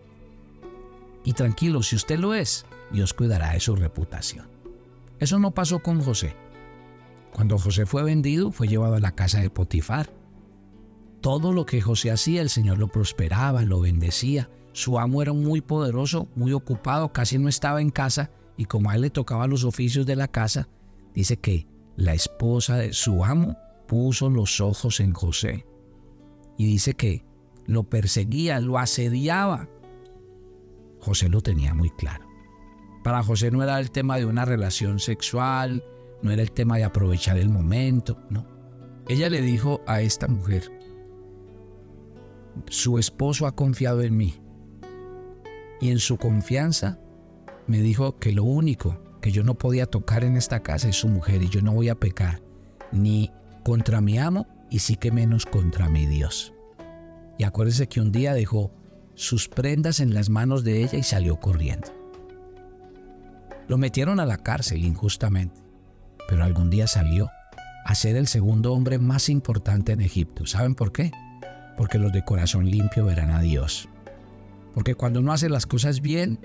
Y 1.23 1.33
tranquilo, 1.33 1.83
si 1.83 1.95
usted 1.95 2.19
lo 2.19 2.33
es, 2.33 2.65
Dios 2.91 3.13
cuidará 3.13 3.51
de 3.53 3.59
su 3.59 3.75
reputación. 3.75 4.47
Eso 5.19 5.37
no 5.37 5.51
pasó 5.51 5.79
con 5.79 6.01
José. 6.01 6.35
Cuando 7.31 7.57
José 7.57 7.85
fue 7.85 8.03
vendido, 8.03 8.51
fue 8.51 8.67
llevado 8.67 8.95
a 8.95 8.99
la 8.99 9.13
casa 9.13 9.39
de 9.39 9.49
Potifar. 9.49 10.11
Todo 11.21 11.53
lo 11.53 11.65
que 11.65 11.81
José 11.81 12.11
hacía, 12.11 12.41
el 12.41 12.49
Señor 12.49 12.79
lo 12.79 12.87
prosperaba, 12.87 13.61
lo 13.61 13.79
bendecía. 13.79 14.49
Su 14.73 14.97
amo 14.97 15.21
era 15.21 15.33
muy 15.33 15.61
poderoso, 15.61 16.27
muy 16.35 16.53
ocupado, 16.53 17.13
casi 17.13 17.37
no 17.37 17.47
estaba 17.47 17.81
en 17.81 17.91
casa 17.91 18.31
y 18.57 18.65
como 18.65 18.89
a 18.89 18.95
él 18.95 19.01
le 19.01 19.09
tocaba 19.09 19.47
los 19.47 19.63
oficios 19.63 20.05
de 20.05 20.15
la 20.15 20.27
casa, 20.27 20.67
dice 21.13 21.37
que 21.37 21.67
la 21.95 22.13
esposa 22.13 22.77
de 22.77 22.93
su 22.93 23.23
amo 23.23 23.57
puso 23.87 24.29
los 24.29 24.61
ojos 24.61 24.99
en 24.99 25.13
José 25.13 25.65
y 26.57 26.65
dice 26.65 26.93
que 26.93 27.25
lo 27.65 27.83
perseguía, 27.83 28.59
lo 28.59 28.77
asediaba. 28.77 29.69
José 30.99 31.29
lo 31.29 31.41
tenía 31.41 31.73
muy 31.73 31.89
claro. 31.89 32.25
Para 33.03 33.23
José 33.23 33.51
no 33.51 33.63
era 33.63 33.79
el 33.79 33.91
tema 33.91 34.17
de 34.17 34.25
una 34.25 34.45
relación 34.45 34.99
sexual, 34.99 35.83
no 36.21 36.31
era 36.31 36.41
el 36.41 36.51
tema 36.51 36.77
de 36.77 36.83
aprovechar 36.83 37.37
el 37.37 37.49
momento, 37.49 38.17
no. 38.29 38.45
Ella 39.07 39.29
le 39.29 39.41
dijo 39.41 39.81
a 39.87 40.01
esta 40.01 40.27
mujer, 40.27 40.71
su 42.67 42.99
esposo 42.99 43.47
ha 43.47 43.55
confiado 43.55 44.01
en 44.01 44.15
mí 44.15 44.35
y 45.79 45.89
en 45.89 45.99
su 45.99 46.17
confianza 46.17 46.99
me 47.67 47.81
dijo 47.81 48.19
que 48.19 48.31
lo 48.31 48.43
único 48.43 49.10
que 49.21 49.31
yo 49.31 49.43
no 49.43 49.55
podía 49.55 49.85
tocar 49.85 50.23
en 50.23 50.35
esta 50.35 50.61
casa 50.61 50.89
es 50.89 50.97
su 50.97 51.07
mujer 51.07 51.41
y 51.43 51.49
yo 51.49 51.61
no 51.61 51.73
voy 51.73 51.89
a 51.89 51.95
pecar 51.95 52.41
ni 52.91 53.31
contra 53.63 54.01
mi 54.01 54.17
amo 54.17 54.47
y 54.69 54.79
sí 54.79 54.95
que 54.95 55.11
menos 55.11 55.45
contra 55.45 55.89
mi 55.89 56.07
Dios. 56.07 56.53
Y 57.37 57.43
acuérdese 57.43 57.87
que 57.87 58.01
un 58.01 58.11
día 58.11 58.33
dejó 58.33 58.71
sus 59.15 59.47
prendas 59.47 59.99
en 59.99 60.13
las 60.13 60.29
manos 60.29 60.63
de 60.63 60.83
ella 60.83 60.97
y 60.97 61.03
salió 61.03 61.39
corriendo. 61.39 61.89
Lo 63.67 63.77
metieron 63.77 64.19
a 64.19 64.25
la 64.25 64.37
cárcel 64.37 64.83
injustamente, 64.83 65.61
pero 66.27 66.43
algún 66.43 66.69
día 66.69 66.87
salió 66.87 67.29
a 67.85 67.95
ser 67.95 68.15
el 68.15 68.27
segundo 68.27 68.73
hombre 68.73 68.99
más 68.99 69.29
importante 69.29 69.91
en 69.91 70.01
Egipto. 70.01 70.45
¿Saben 70.45 70.75
por 70.75 70.91
qué? 70.91 71.11
Porque 71.77 71.97
los 71.97 72.11
de 72.11 72.23
corazón 72.23 72.69
limpio 72.69 73.05
verán 73.05 73.31
a 73.31 73.41
Dios. 73.41 73.87
Porque 74.73 74.95
cuando 74.95 75.19
uno 75.19 75.33
hace 75.33 75.49
las 75.49 75.65
cosas 75.65 76.01
bien, 76.01 76.39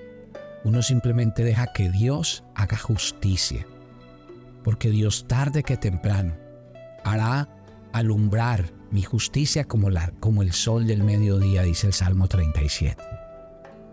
uno 0.63 0.81
simplemente 0.81 1.43
deja 1.43 1.71
que 1.73 1.89
Dios 1.89 2.43
haga 2.55 2.77
justicia. 2.77 3.65
Porque 4.63 4.89
Dios 4.89 5.25
tarde 5.27 5.63
que 5.63 5.77
temprano 5.77 6.35
hará 7.03 7.47
alumbrar 7.93 8.71
mi 8.91 9.01
justicia 9.01 9.65
como, 9.65 9.89
la, 9.89 10.11
como 10.19 10.41
el 10.41 10.51
sol 10.53 10.87
del 10.87 11.03
mediodía, 11.03 11.63
dice 11.63 11.87
el 11.87 11.93
Salmo 11.93 12.27
37. 12.27 13.01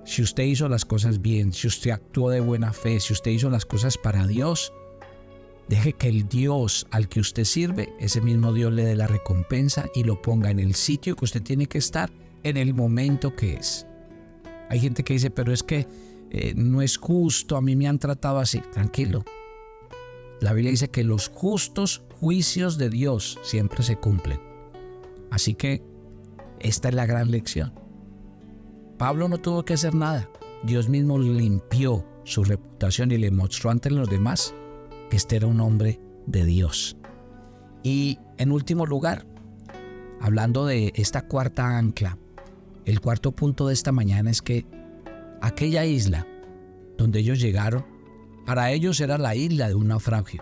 Si 0.05 0.23
usted 0.23 0.45
hizo 0.45 0.69
las 0.69 0.85
cosas 0.85 1.23
bien, 1.23 1.53
si 1.53 1.67
usted 1.67 1.91
actuó 1.91 2.31
de 2.31 2.41
buena 2.41 2.73
fe, 2.73 3.01
si 3.01 3.13
usted 3.13 3.31
hizo 3.31 3.51
las 3.51 3.65
cosas 3.65 3.97
para 3.97 4.27
Dios, 4.27 4.73
deje 5.69 5.95
que 5.95 6.09
el 6.09 6.29
Dios 6.29 6.87
al 6.91 7.09
que 7.09 7.21
usted 7.21 7.45
sirve, 7.45 7.89
ese 7.99 8.21
mismo 8.21 8.53
Dios 8.53 8.73
le 8.73 8.85
dé 8.85 8.97
la 8.97 9.07
recompensa 9.07 9.87
y 9.95 10.05
lo 10.05 10.21
ponga 10.21 10.51
en 10.51 10.59
el 10.59 10.75
sitio 10.75 11.17
que 11.17 11.25
usted 11.25 11.43
tiene 11.43 11.67
que 11.67 11.79
estar 11.79 12.11
en 12.43 12.57
el 12.57 12.75
momento 12.75 13.35
que 13.35 13.55
es. 13.55 13.87
Hay 14.69 14.81
gente 14.81 15.03
que 15.03 15.15
dice, 15.15 15.31
pero 15.31 15.53
es 15.53 15.63
que 15.63 15.87
eh, 16.37 16.53
no 16.57 16.83
es 16.83 16.97
justo, 16.97 17.57
a 17.57 17.61
mí 17.61 17.77
me 17.77 17.87
han 17.87 18.01
tratado 18.01 18.41
así. 18.41 18.61
Tranquilo. 18.73 19.25
La 20.41 20.53
Biblia 20.53 20.73
dice 20.73 20.91
que 20.91 21.05
los 21.05 21.29
justos 21.29 22.03
juicios 22.19 22.77
de 22.77 22.91
Dios 22.91 23.39
siempre 23.45 23.85
se 23.85 23.97
cumplen. 23.97 24.41
Así 25.31 25.55
que 25.55 25.85
esta 26.59 26.89
es 26.89 26.95
la 26.97 27.07
gran 27.07 27.31
lección. 27.31 27.73
Pablo 28.99 29.29
no 29.29 29.39
tuvo 29.39 29.65
que 29.65 29.75
hacer 29.75 29.95
nada. 29.95 30.29
Dios 30.65 30.89
mismo 30.89 31.21
limpió 31.21 32.05
su 32.25 32.43
reputación 32.43 33.13
y 33.13 33.19
le 33.19 33.31
mostró 33.31 33.71
ante 33.71 33.91
los 33.91 34.11
demás 34.11 34.55
que 35.11 35.17
este 35.17 35.37
era 35.37 35.47
un 35.47 35.61
hombre 35.61 36.01
de 36.27 36.45
Dios. 36.45 36.97
Y 37.85 38.19
en 38.39 38.51
último 38.51 38.87
lugar, 38.87 39.25
hablando 40.21 40.67
de 40.67 40.93
esta 40.97 41.29
cuarta 41.29 41.79
ancla, 41.79 42.19
el 42.87 43.01
cuarto 43.01 43.31
punto 43.31 43.69
de 43.69 43.75
esta 43.75 43.93
mañana 43.93 44.33
es 44.33 44.43
que 44.43 44.67
aquella 45.45 45.85
isla 45.85 46.27
donde 46.97 47.19
ellos 47.19 47.39
llegaron, 47.39 47.85
para 48.47 48.73
ellos 48.73 48.99
era 49.01 49.19
la 49.19 49.35
isla 49.35 49.69
de 49.69 49.75
un 49.75 49.89
naufragio, 49.89 50.41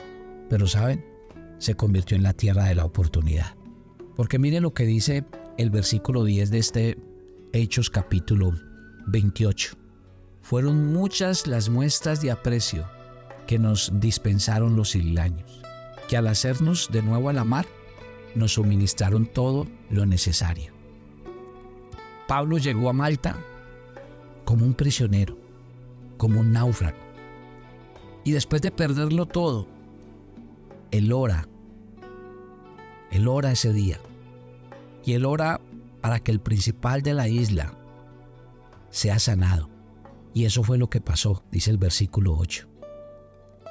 pero 0.49 0.69
saben, 0.69 1.05
se 1.59 1.75
convirtió 1.75 2.17
en 2.17 2.23
la 2.23 2.35
tierra 2.35 2.65
de 2.65 2.77
la 2.77 2.85
oportunidad. 2.85 3.57
Porque 4.15 4.39
miren 4.39 4.63
lo 4.63 4.75
que 4.75 4.85
dice 4.85 5.25
el 5.59 5.71
versículo 5.71 6.25
10 6.25 6.51
de 6.51 6.59
este 6.59 6.99
Hechos 7.53 7.91
capítulo 7.91 8.53
28. 9.09 9.77
Fueron 10.41 10.93
muchas 10.93 11.47
las 11.47 11.69
muestras 11.69 12.23
de 12.23 12.31
aprecio 12.31 12.89
que 13.47 13.59
nos 13.59 13.91
dispensaron 13.95 14.77
los 14.77 14.95
isleños, 14.95 15.63
que 16.09 16.17
al 16.17 16.29
hacernos 16.29 16.91
de 16.93 17.03
nuevo 17.03 17.29
a 17.29 17.33
la 17.33 17.45
mar, 17.45 17.67
nos 18.37 18.53
suministraron 18.53 19.27
todo 19.27 19.67
lo 19.91 20.07
necesario. 20.07 20.73
Pablo 22.29 22.59
llegó 22.59 22.89
a 22.89 22.93
Malta 22.93 23.37
como 24.45 24.65
un 24.65 24.75
prisionero, 24.75 25.37
como 26.17 26.41
un 26.41 26.53
náufrago. 26.53 26.99
Y 28.25 28.33
después 28.33 28.63
de 28.63 28.71
perderlo 28.71 29.27
todo, 29.27 29.67
él 30.91 31.13
ora. 31.13 31.49
Él 33.11 33.29
ora 33.29 33.53
ese 33.53 33.73
día. 33.73 33.99
Y 35.05 35.15
él 35.15 35.25
ora 35.25 35.61
para 36.01 36.21
que 36.21 36.31
el 36.31 36.41
principal 36.41 37.03
de 37.03 37.15
la 37.15 37.29
isla 37.29 37.77
sea 38.91 39.19
sanado. 39.19 39.69
Y 40.35 40.45
eso 40.45 40.63
fue 40.63 40.79
lo 40.79 40.89
que 40.89 41.01
pasó, 41.01 41.43
dice 41.51 41.71
el 41.71 41.79
versículo 41.79 42.37
8. 42.37 42.69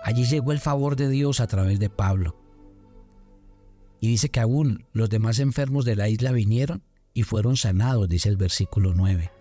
Allí 0.04 0.25
llegó 0.25 0.51
el 0.51 0.60
favor 0.60 0.96
de 0.96 1.10
Dios 1.10 1.40
a 1.40 1.48
través 1.48 1.80
de 1.80 1.90
Pablo. 1.90 2.36
Y 4.00 4.08
dice 4.08 4.30
que 4.30 4.40
aún 4.40 4.86
los 4.94 5.10
demás 5.10 5.40
enfermos 5.40 5.86
de 5.86 5.96
la 5.96 6.10
isla 6.10 6.32
vinieron 6.32 6.84
y 7.13 7.24
fueron 7.24 7.56
sanados, 7.56 8.10
dice 8.10 8.30
el 8.30 8.38
versículo 8.38 8.94
9. 8.96 9.32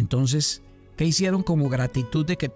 Entonces, 0.00 0.62
¿qué 0.96 1.04
hicieron 1.04 1.42
como 1.42 1.68
gratitud 1.68 2.24
de 2.24 2.38
que 2.38 2.50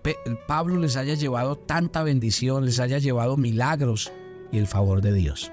Pablo 0.48 0.78
les 0.78 0.96
haya 0.96 1.12
llevado 1.12 1.56
tanta 1.56 2.02
bendición, 2.02 2.64
les 2.64 2.80
haya 2.80 2.96
llevado 2.96 3.36
milagros 3.36 4.10
y 4.50 4.56
el 4.56 4.66
favor 4.66 5.02
de 5.02 5.12
Dios? 5.12 5.52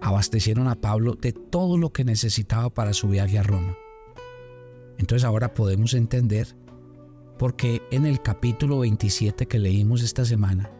Abastecieron 0.00 0.68
a 0.68 0.76
Pablo 0.76 1.14
de 1.14 1.32
todo 1.34 1.76
lo 1.76 1.92
que 1.92 2.04
necesitaba 2.04 2.70
para 2.70 2.94
su 2.94 3.08
viaje 3.08 3.38
a 3.38 3.42
Roma. 3.42 3.76
Entonces 4.96 5.26
ahora 5.26 5.52
podemos 5.52 5.92
entender 5.92 6.56
por 7.38 7.54
qué 7.54 7.82
en 7.90 8.06
el 8.06 8.22
capítulo 8.22 8.78
27 8.78 9.46
que 9.46 9.58
leímos 9.58 10.02
esta 10.02 10.24
semana 10.24 10.70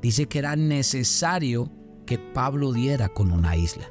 dice 0.00 0.26
que 0.26 0.38
era 0.38 0.54
necesario 0.54 1.72
que 2.06 2.18
Pablo 2.18 2.72
diera 2.72 3.08
con 3.08 3.32
una 3.32 3.56
isla. 3.56 3.90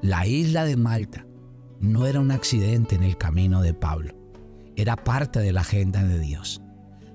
La 0.00 0.26
isla 0.26 0.64
de 0.64 0.78
Malta 0.78 1.26
no 1.78 2.06
era 2.06 2.20
un 2.20 2.30
accidente 2.30 2.94
en 2.94 3.02
el 3.02 3.18
camino 3.18 3.60
de 3.60 3.74
Pablo, 3.74 4.19
era 4.80 4.96
parte 4.96 5.40
de 5.40 5.52
la 5.52 5.60
agenda 5.60 6.02
de 6.02 6.18
Dios. 6.18 6.62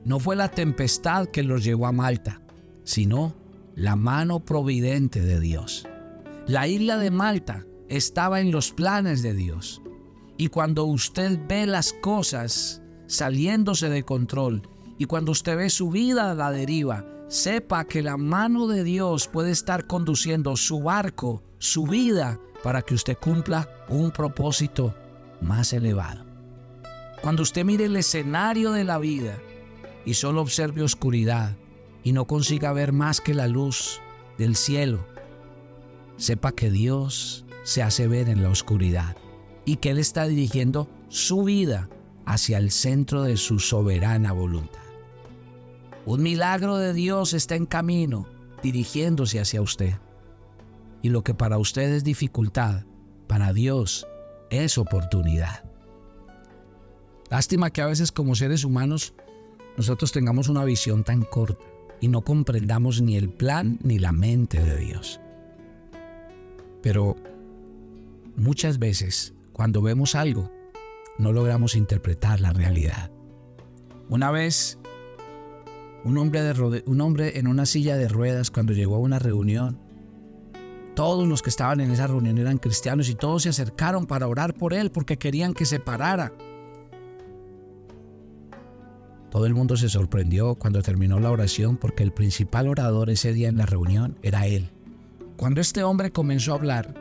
No 0.04 0.20
fue 0.20 0.36
la 0.36 0.50
tempestad 0.50 1.28
que 1.28 1.42
los 1.42 1.64
llevó 1.64 1.88
a 1.88 1.92
Malta, 1.92 2.42
sino 2.84 3.36
la 3.76 3.96
mano 3.96 4.46
providente 4.46 5.20
de 5.20 5.40
Dios. 5.40 5.88
La 6.46 6.68
isla 6.68 6.98
de 6.98 7.10
Malta 7.10 7.66
estaba 7.90 8.40
en 8.40 8.52
los 8.52 8.72
planes 8.72 9.24
de 9.24 9.34
Dios. 9.34 9.82
Y 10.38 10.50
cuando 10.50 10.86
usted 10.86 11.40
ve 11.48 11.66
las 11.66 11.92
cosas 11.94 12.84
saliéndose 13.08 13.90
de 13.90 14.04
control 14.04 14.70
y 15.00 15.06
cuando 15.06 15.32
usted 15.32 15.58
ve 15.58 15.72
su 15.72 15.90
vida 15.90 16.32
a 16.32 16.36
la 16.36 16.52
deriva, 16.52 17.04
sepa 17.30 17.86
que 17.86 18.04
la 18.04 18.18
mano 18.18 18.68
de 18.68 18.84
Dios 18.84 19.28
puede 19.28 19.50
estar 19.50 19.88
conduciendo 19.88 20.56
su 20.56 20.84
barco, 20.84 21.42
su 21.58 21.88
vida, 21.88 22.40
para 22.64 22.84
que 22.84 22.94
usted 22.94 23.18
cumpla 23.18 23.68
un 23.90 24.12
propósito 24.12 24.94
más 25.42 25.74
elevado. 25.74 26.35
Cuando 27.26 27.42
usted 27.42 27.66
mire 27.66 27.86
el 27.86 27.96
escenario 27.96 28.72
de 28.72 28.84
la 28.84 29.00
vida 29.00 29.40
y 30.06 30.14
solo 30.14 30.42
observe 30.42 30.84
oscuridad 30.84 31.58
y 32.04 32.12
no 32.12 32.28
consiga 32.28 32.72
ver 32.72 32.94
más 32.94 33.20
que 33.20 33.34
la 33.34 33.48
luz 33.48 34.00
del 34.38 34.56
cielo, 34.56 35.04
sepa 36.18 36.52
que 36.52 36.70
Dios 36.70 37.44
se 37.64 37.82
hace 37.82 38.08
ver 38.08 38.30
en 38.30 38.44
la 38.44 38.50
oscuridad 38.50 39.18
y 39.66 39.78
que 39.78 39.90
Él 39.90 39.98
está 39.98 40.28
dirigiendo 40.28 40.88
su 41.10 41.44
vida 41.44 41.90
hacia 42.28 42.60
el 42.60 42.70
centro 42.70 43.24
de 43.24 43.38
su 43.38 43.58
soberana 43.58 44.32
voluntad. 44.32 44.84
Un 46.06 46.22
milagro 46.22 46.78
de 46.78 46.94
Dios 46.94 47.34
está 47.34 47.56
en 47.56 47.66
camino 47.66 48.28
dirigiéndose 48.62 49.40
hacia 49.40 49.64
usted. 49.64 49.96
Y 51.02 51.10
lo 51.10 51.24
que 51.24 51.34
para 51.34 51.58
usted 51.58 51.92
es 51.92 52.04
dificultad, 52.04 52.84
para 53.26 53.52
Dios 53.52 54.06
es 54.52 54.78
oportunidad. 54.78 55.75
Lástima 57.30 57.72
que 57.72 57.82
a 57.82 57.88
veces 57.88 58.12
como 58.12 58.36
seres 58.36 58.64
humanos 58.64 59.14
nosotros 59.78 60.12
tengamos 60.12 60.48
una 60.48 60.64
visión 60.64 61.04
tan 61.04 61.24
corta 61.24 61.64
y 62.00 62.08
no 62.08 62.22
comprendamos 62.22 63.02
ni 63.02 63.16
el 63.16 63.30
plan 63.30 63.80
ni 63.84 64.00
la 64.00 64.12
mente 64.12 64.62
de 64.62 64.78
Dios. 64.78 65.20
Pero 66.82 67.16
muchas 68.36 68.80
veces 68.80 69.34
cuando 69.54 69.82
vemos 69.82 70.16
algo 70.16 70.52
no 71.18 71.32
logramos 71.32 71.76
interpretar 71.76 72.42
la 72.42 72.54
realidad. 72.54 73.10
Una 74.10 74.30
vez 74.30 74.78
un 76.04 76.18
hombre, 76.18 76.54
un 76.86 77.02
hombre 77.02 77.40
en 77.40 77.48
una 77.48 77.66
silla 77.66 77.98
de 77.98 78.08
ruedas 78.08 78.52
cuando 78.52 78.74
llegó 78.74 78.96
a 78.96 79.00
una 79.00 79.18
reunión 79.18 79.80
todos 80.96 81.28
los 81.28 81.42
que 81.42 81.50
estaban 81.50 81.82
en 81.82 81.92
esa 81.92 82.08
reunión 82.08 82.38
eran 82.38 82.58
cristianos 82.58 83.10
y 83.10 83.16
todos 83.16 83.44
se 83.44 83.50
acercaron 83.50 84.06
para 84.08 84.28
orar 84.28 84.54
por 84.54 84.74
él 84.74 84.92
porque 84.92 85.18
querían 85.18 85.54
que 85.54 85.66
se 85.66 85.80
parara. 85.80 86.32
Todo 89.36 89.48
el 89.48 89.54
mundo 89.54 89.76
se 89.76 89.90
sorprendió 89.90 90.56
cuando 90.56 90.82
terminó 90.82 91.20
la 91.20 91.30
oración 91.30 91.76
porque 91.76 92.04
el 92.04 92.14
principal 92.14 92.70
orador 92.70 93.10
ese 93.10 93.34
día 93.34 93.50
en 93.50 93.58
la 93.58 93.66
reunión 93.66 94.18
era 94.24 94.48
él. 94.48 94.70
Cuando 95.36 95.60
este 95.60 95.84
hombre 95.84 96.10
comenzó 96.10 96.54
a 96.54 96.56
hablar, 96.56 96.94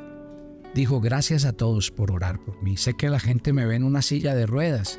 dijo, 0.75 1.01
gracias 1.01 1.45
a 1.45 1.53
todos 1.53 1.93
por 1.93 2.11
orar 2.11 2.41
por 2.45 2.61
mí. 2.61 2.77
Sé 2.77 2.95
que 2.95 3.09
la 3.09 3.21
gente 3.21 3.53
me 3.53 3.67
ve 3.67 3.77
en 3.77 3.85
una 3.85 4.03
silla 4.03 4.35
de 4.35 4.47
ruedas 4.47 4.99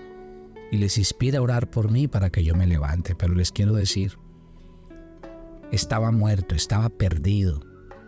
y 0.71 0.77
les 0.77 0.97
inspira 0.97 1.39
a 1.39 1.41
orar 1.41 1.69
por 1.69 1.91
mí 1.91 2.07
para 2.07 2.29
que 2.29 2.41
yo 2.41 2.55
me 2.55 2.67
levante, 2.67 3.15
pero 3.15 3.35
les 3.35 3.51
quiero 3.51 3.73
decir, 3.73 4.17
estaba 5.73 6.11
muerto, 6.11 6.55
estaba 6.55 6.87
perdido 6.87 7.65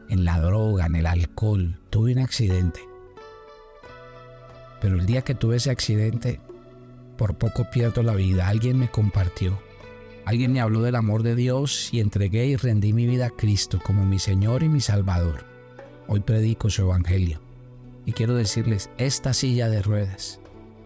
en 0.07 0.23
la 0.23 0.39
droga, 0.39 0.85
en 0.85 0.95
el 0.95 1.05
alcohol. 1.05 1.81
Tuve 1.89 2.13
un 2.13 2.19
accidente. 2.19 2.79
Pero 4.79 4.95
el 4.95 5.05
día 5.05 5.23
que 5.23 5.35
tuve 5.35 5.57
ese 5.57 5.69
accidente, 5.69 6.39
por 7.17 7.37
poco 7.37 7.69
pierdo 7.69 8.03
la 8.03 8.13
vida. 8.13 8.47
Alguien 8.47 8.79
me 8.79 8.89
compartió. 8.89 9.59
Alguien 10.25 10.53
me 10.53 10.61
habló 10.61 10.81
del 10.81 10.95
amor 10.95 11.23
de 11.23 11.35
Dios 11.35 11.93
y 11.93 11.99
entregué 11.99 12.45
y 12.47 12.55
rendí 12.55 12.93
mi 12.93 13.05
vida 13.05 13.27
a 13.27 13.29
Cristo 13.31 13.79
como 13.83 14.05
mi 14.05 14.19
Señor 14.19 14.63
y 14.63 14.69
mi 14.69 14.81
Salvador. 14.81 15.45
Hoy 16.07 16.19
predico 16.19 16.69
su 16.69 16.83
Evangelio. 16.83 17.41
Y 18.05 18.13
quiero 18.13 18.35
decirles, 18.35 18.89
esta 18.97 19.33
silla 19.33 19.69
de 19.69 19.81
ruedas, 19.81 20.39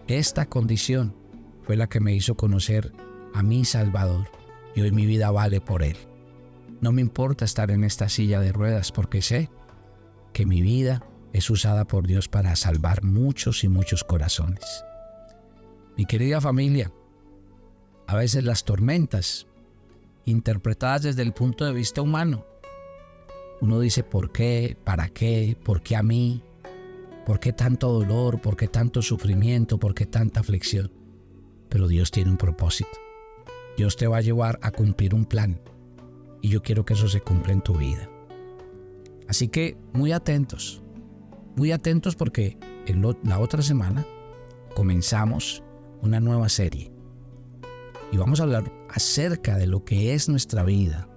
esta 0.07 0.47
condición 0.47 1.15
fue 1.63 1.75
la 1.75 1.87
que 1.87 1.99
me 1.99 2.15
hizo 2.15 2.35
conocer 2.35 2.91
a 3.33 3.43
mi 3.43 3.65
Salvador. 3.65 4.27
Y 4.75 4.81
hoy 4.81 4.91
mi 4.91 5.05
vida 5.05 5.29
vale 5.31 5.61
por 5.61 5.83
Él. 5.83 5.97
No 6.79 6.91
me 6.91 7.01
importa 7.01 7.45
estar 7.45 7.69
en 7.71 7.83
esta 7.83 8.09
silla 8.09 8.39
de 8.39 8.51
ruedas 8.51 8.91
porque 8.91 9.21
sé 9.21 9.49
que 10.33 10.45
mi 10.45 10.61
vida 10.61 11.03
es 11.33 11.49
usada 11.49 11.85
por 11.85 12.07
Dios 12.07 12.27
para 12.27 12.55
salvar 12.55 13.03
muchos 13.03 13.63
y 13.63 13.69
muchos 13.69 14.03
corazones. 14.03 14.83
Mi 15.97 16.05
querida 16.05 16.41
familia, 16.41 16.91
a 18.07 18.15
veces 18.15 18.43
las 18.43 18.63
tormentas, 18.63 19.47
interpretadas 20.25 21.03
desde 21.03 21.21
el 21.21 21.33
punto 21.33 21.65
de 21.65 21.73
vista 21.73 22.01
humano, 22.01 22.45
uno 23.61 23.79
dice, 23.79 24.03
¿por 24.03 24.31
qué? 24.31 24.75
¿Para 24.83 25.09
qué? 25.09 25.55
¿Por 25.63 25.83
qué 25.83 25.95
a 25.95 26.03
mí? 26.03 26.43
¿Por 27.25 27.39
qué 27.39 27.53
tanto 27.53 27.91
dolor? 27.91 28.41
¿Por 28.41 28.55
qué 28.55 28.67
tanto 28.67 29.01
sufrimiento? 29.01 29.79
¿Por 29.79 29.93
qué 29.93 30.05
tanta 30.07 30.39
aflicción? 30.39 30.91
Pero 31.69 31.87
Dios 31.87 32.09
tiene 32.09 32.31
un 32.31 32.37
propósito. 32.37 32.89
Dios 33.77 33.95
te 33.95 34.07
va 34.07 34.17
a 34.17 34.21
llevar 34.21 34.59
a 34.61 34.71
cumplir 34.71 35.13
un 35.13 35.25
plan 35.25 35.61
y 36.41 36.49
yo 36.49 36.63
quiero 36.63 36.85
que 36.85 36.93
eso 36.93 37.07
se 37.07 37.21
cumpla 37.21 37.53
en 37.53 37.61
tu 37.61 37.75
vida. 37.75 38.09
Así 39.27 39.47
que 39.47 39.77
muy 39.93 40.11
atentos, 40.11 40.81
muy 41.55 41.71
atentos 41.71 42.15
porque 42.15 42.57
en 42.87 43.01
la 43.23 43.39
otra 43.39 43.61
semana 43.61 44.05
comenzamos 44.75 45.63
una 46.01 46.19
nueva 46.19 46.49
serie 46.49 46.91
y 48.11 48.17
vamos 48.17 48.39
a 48.39 48.43
hablar 48.43 48.71
acerca 48.89 49.57
de 49.57 49.67
lo 49.67 49.85
que 49.85 50.13
es 50.13 50.27
nuestra 50.27 50.63
vida, 50.63 51.07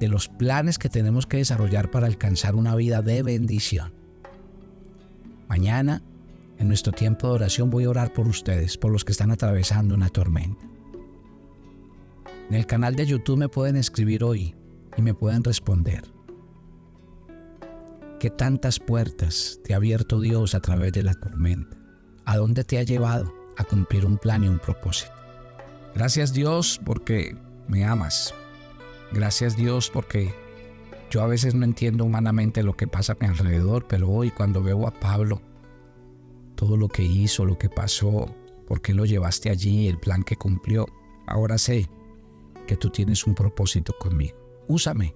de 0.00 0.08
los 0.08 0.28
planes 0.28 0.78
que 0.78 0.88
tenemos 0.88 1.26
que 1.26 1.36
desarrollar 1.36 1.90
para 1.90 2.06
alcanzar 2.06 2.56
una 2.56 2.74
vida 2.74 3.00
de 3.00 3.22
bendición. 3.22 3.94
Mañana, 5.48 6.02
en 6.58 6.68
nuestro 6.68 6.92
tiempo 6.92 7.28
de 7.28 7.34
oración, 7.34 7.70
voy 7.70 7.84
a 7.84 7.90
orar 7.90 8.12
por 8.12 8.26
ustedes, 8.26 8.76
por 8.76 8.90
los 8.90 9.04
que 9.04 9.12
están 9.12 9.30
atravesando 9.30 9.94
una 9.94 10.08
tormenta. 10.08 10.64
En 12.48 12.56
el 12.56 12.66
canal 12.66 12.96
de 12.96 13.06
YouTube 13.06 13.38
me 13.38 13.48
pueden 13.48 13.76
escribir 13.76 14.24
hoy 14.24 14.54
y 14.96 15.02
me 15.02 15.14
puedan 15.14 15.44
responder. 15.44 16.02
¿Qué 18.18 18.30
tantas 18.30 18.78
puertas 18.78 19.60
te 19.64 19.74
ha 19.74 19.76
abierto 19.76 20.20
Dios 20.20 20.54
a 20.54 20.60
través 20.60 20.92
de 20.92 21.02
la 21.02 21.14
tormenta? 21.14 21.76
¿A 22.24 22.36
dónde 22.36 22.64
te 22.64 22.78
ha 22.78 22.82
llevado 22.82 23.41
a 23.56 23.64
cumplir 23.64 24.06
un 24.06 24.18
plan 24.18 24.44
y 24.44 24.48
un 24.48 24.58
propósito? 24.58 25.12
Gracias 25.94 26.32
Dios 26.32 26.80
porque 26.84 27.36
me 27.68 27.84
amas. 27.84 28.34
Gracias 29.12 29.56
Dios 29.56 29.90
porque 29.90 30.34
yo 31.10 31.22
a 31.22 31.26
veces 31.26 31.54
no 31.54 31.64
entiendo 31.64 32.04
humanamente 32.04 32.62
lo 32.62 32.76
que 32.76 32.86
pasa 32.86 33.12
a 33.12 33.16
mi 33.20 33.26
alrededor, 33.26 33.86
pero 33.86 34.08
hoy 34.08 34.30
cuando 34.30 34.62
veo 34.62 34.86
a 34.86 34.92
Pablo, 34.92 35.42
todo 36.54 36.76
lo 36.76 36.88
que 36.88 37.02
hizo, 37.02 37.44
lo 37.44 37.58
que 37.58 37.68
pasó, 37.68 38.34
por 38.66 38.80
qué 38.80 38.94
lo 38.94 39.04
llevaste 39.04 39.50
allí, 39.50 39.88
el 39.88 39.98
plan 39.98 40.22
que 40.22 40.36
cumplió, 40.36 40.86
ahora 41.26 41.58
sé 41.58 41.88
que 42.66 42.76
tú 42.76 42.90
tienes 42.90 43.26
un 43.26 43.34
propósito 43.34 43.92
conmigo 43.98 44.42
úsame. 44.72 45.14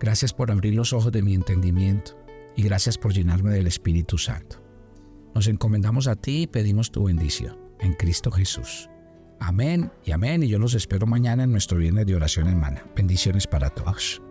Gracias 0.00 0.32
por 0.32 0.50
abrir 0.50 0.74
los 0.74 0.92
ojos 0.92 1.12
de 1.12 1.22
mi 1.22 1.34
entendimiento 1.34 2.12
y 2.56 2.62
gracias 2.62 2.98
por 2.98 3.12
llenarme 3.12 3.50
del 3.50 3.66
Espíritu 3.66 4.18
Santo. 4.18 4.63
Nos 5.34 5.48
encomendamos 5.48 6.06
a 6.06 6.14
ti 6.14 6.42
y 6.42 6.46
pedimos 6.46 6.92
tu 6.92 7.04
bendición 7.04 7.58
en 7.80 7.94
Cristo 7.94 8.30
Jesús. 8.30 8.88
Amén 9.40 9.90
y 10.04 10.12
amén 10.12 10.44
y 10.44 10.48
yo 10.48 10.60
los 10.60 10.74
espero 10.74 11.06
mañana 11.06 11.42
en 11.42 11.50
nuestro 11.50 11.78
viernes 11.78 12.06
de 12.06 12.14
oración 12.14 12.46
hermana. 12.46 12.84
Bendiciones 12.94 13.46
para 13.48 13.68
todos. 13.70 14.22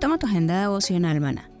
Toma 0.00 0.18
tu 0.18 0.26
agenda 0.26 0.62
devocional, 0.62 1.16
hermana 1.16 1.51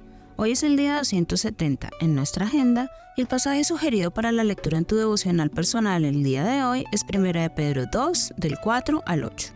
Hoy 0.44 0.50
es 0.50 0.64
el 0.64 0.76
día 0.76 0.96
270 0.96 1.88
en 2.00 2.16
nuestra 2.16 2.46
agenda 2.46 2.90
y 3.16 3.20
el 3.20 3.28
pasaje 3.28 3.62
sugerido 3.62 4.10
para 4.10 4.32
la 4.32 4.42
lectura 4.42 4.76
en 4.76 4.84
tu 4.84 4.96
devocional 4.96 5.50
personal 5.50 6.04
el 6.04 6.24
día 6.24 6.42
de 6.42 6.64
hoy 6.64 6.84
es 6.90 7.02
1 7.08 7.32
de 7.32 7.48
Pedro 7.48 7.84
2 7.86 8.32
del 8.38 8.58
4 8.58 9.04
al 9.06 9.22
8. 9.22 9.50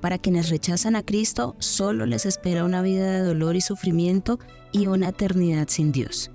Para 0.00 0.18
quienes 0.18 0.48
rechazan 0.48 0.94
a 0.94 1.02
Cristo, 1.02 1.56
solo 1.58 2.06
les 2.06 2.24
espera 2.24 2.62
una 2.62 2.82
vida 2.82 3.14
de 3.14 3.22
dolor 3.22 3.56
y 3.56 3.60
sufrimiento 3.60 4.38
y 4.70 4.86
una 4.86 5.08
eternidad 5.08 5.66
sin 5.66 5.90
Dios. 5.90 6.30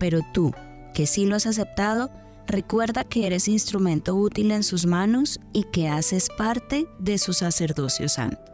Pero 0.00 0.18
tú, 0.32 0.52
que 0.92 1.06
sí 1.06 1.24
lo 1.24 1.36
has 1.36 1.46
aceptado, 1.46 2.10
recuerda 2.48 3.04
que 3.04 3.28
eres 3.28 3.46
instrumento 3.46 4.16
útil 4.16 4.50
en 4.50 4.64
sus 4.64 4.86
manos 4.86 5.38
y 5.52 5.62
que 5.70 5.86
haces 5.86 6.30
parte 6.36 6.88
de 6.98 7.18
su 7.18 7.32
sacerdocio 7.32 8.08
santo. 8.08 8.53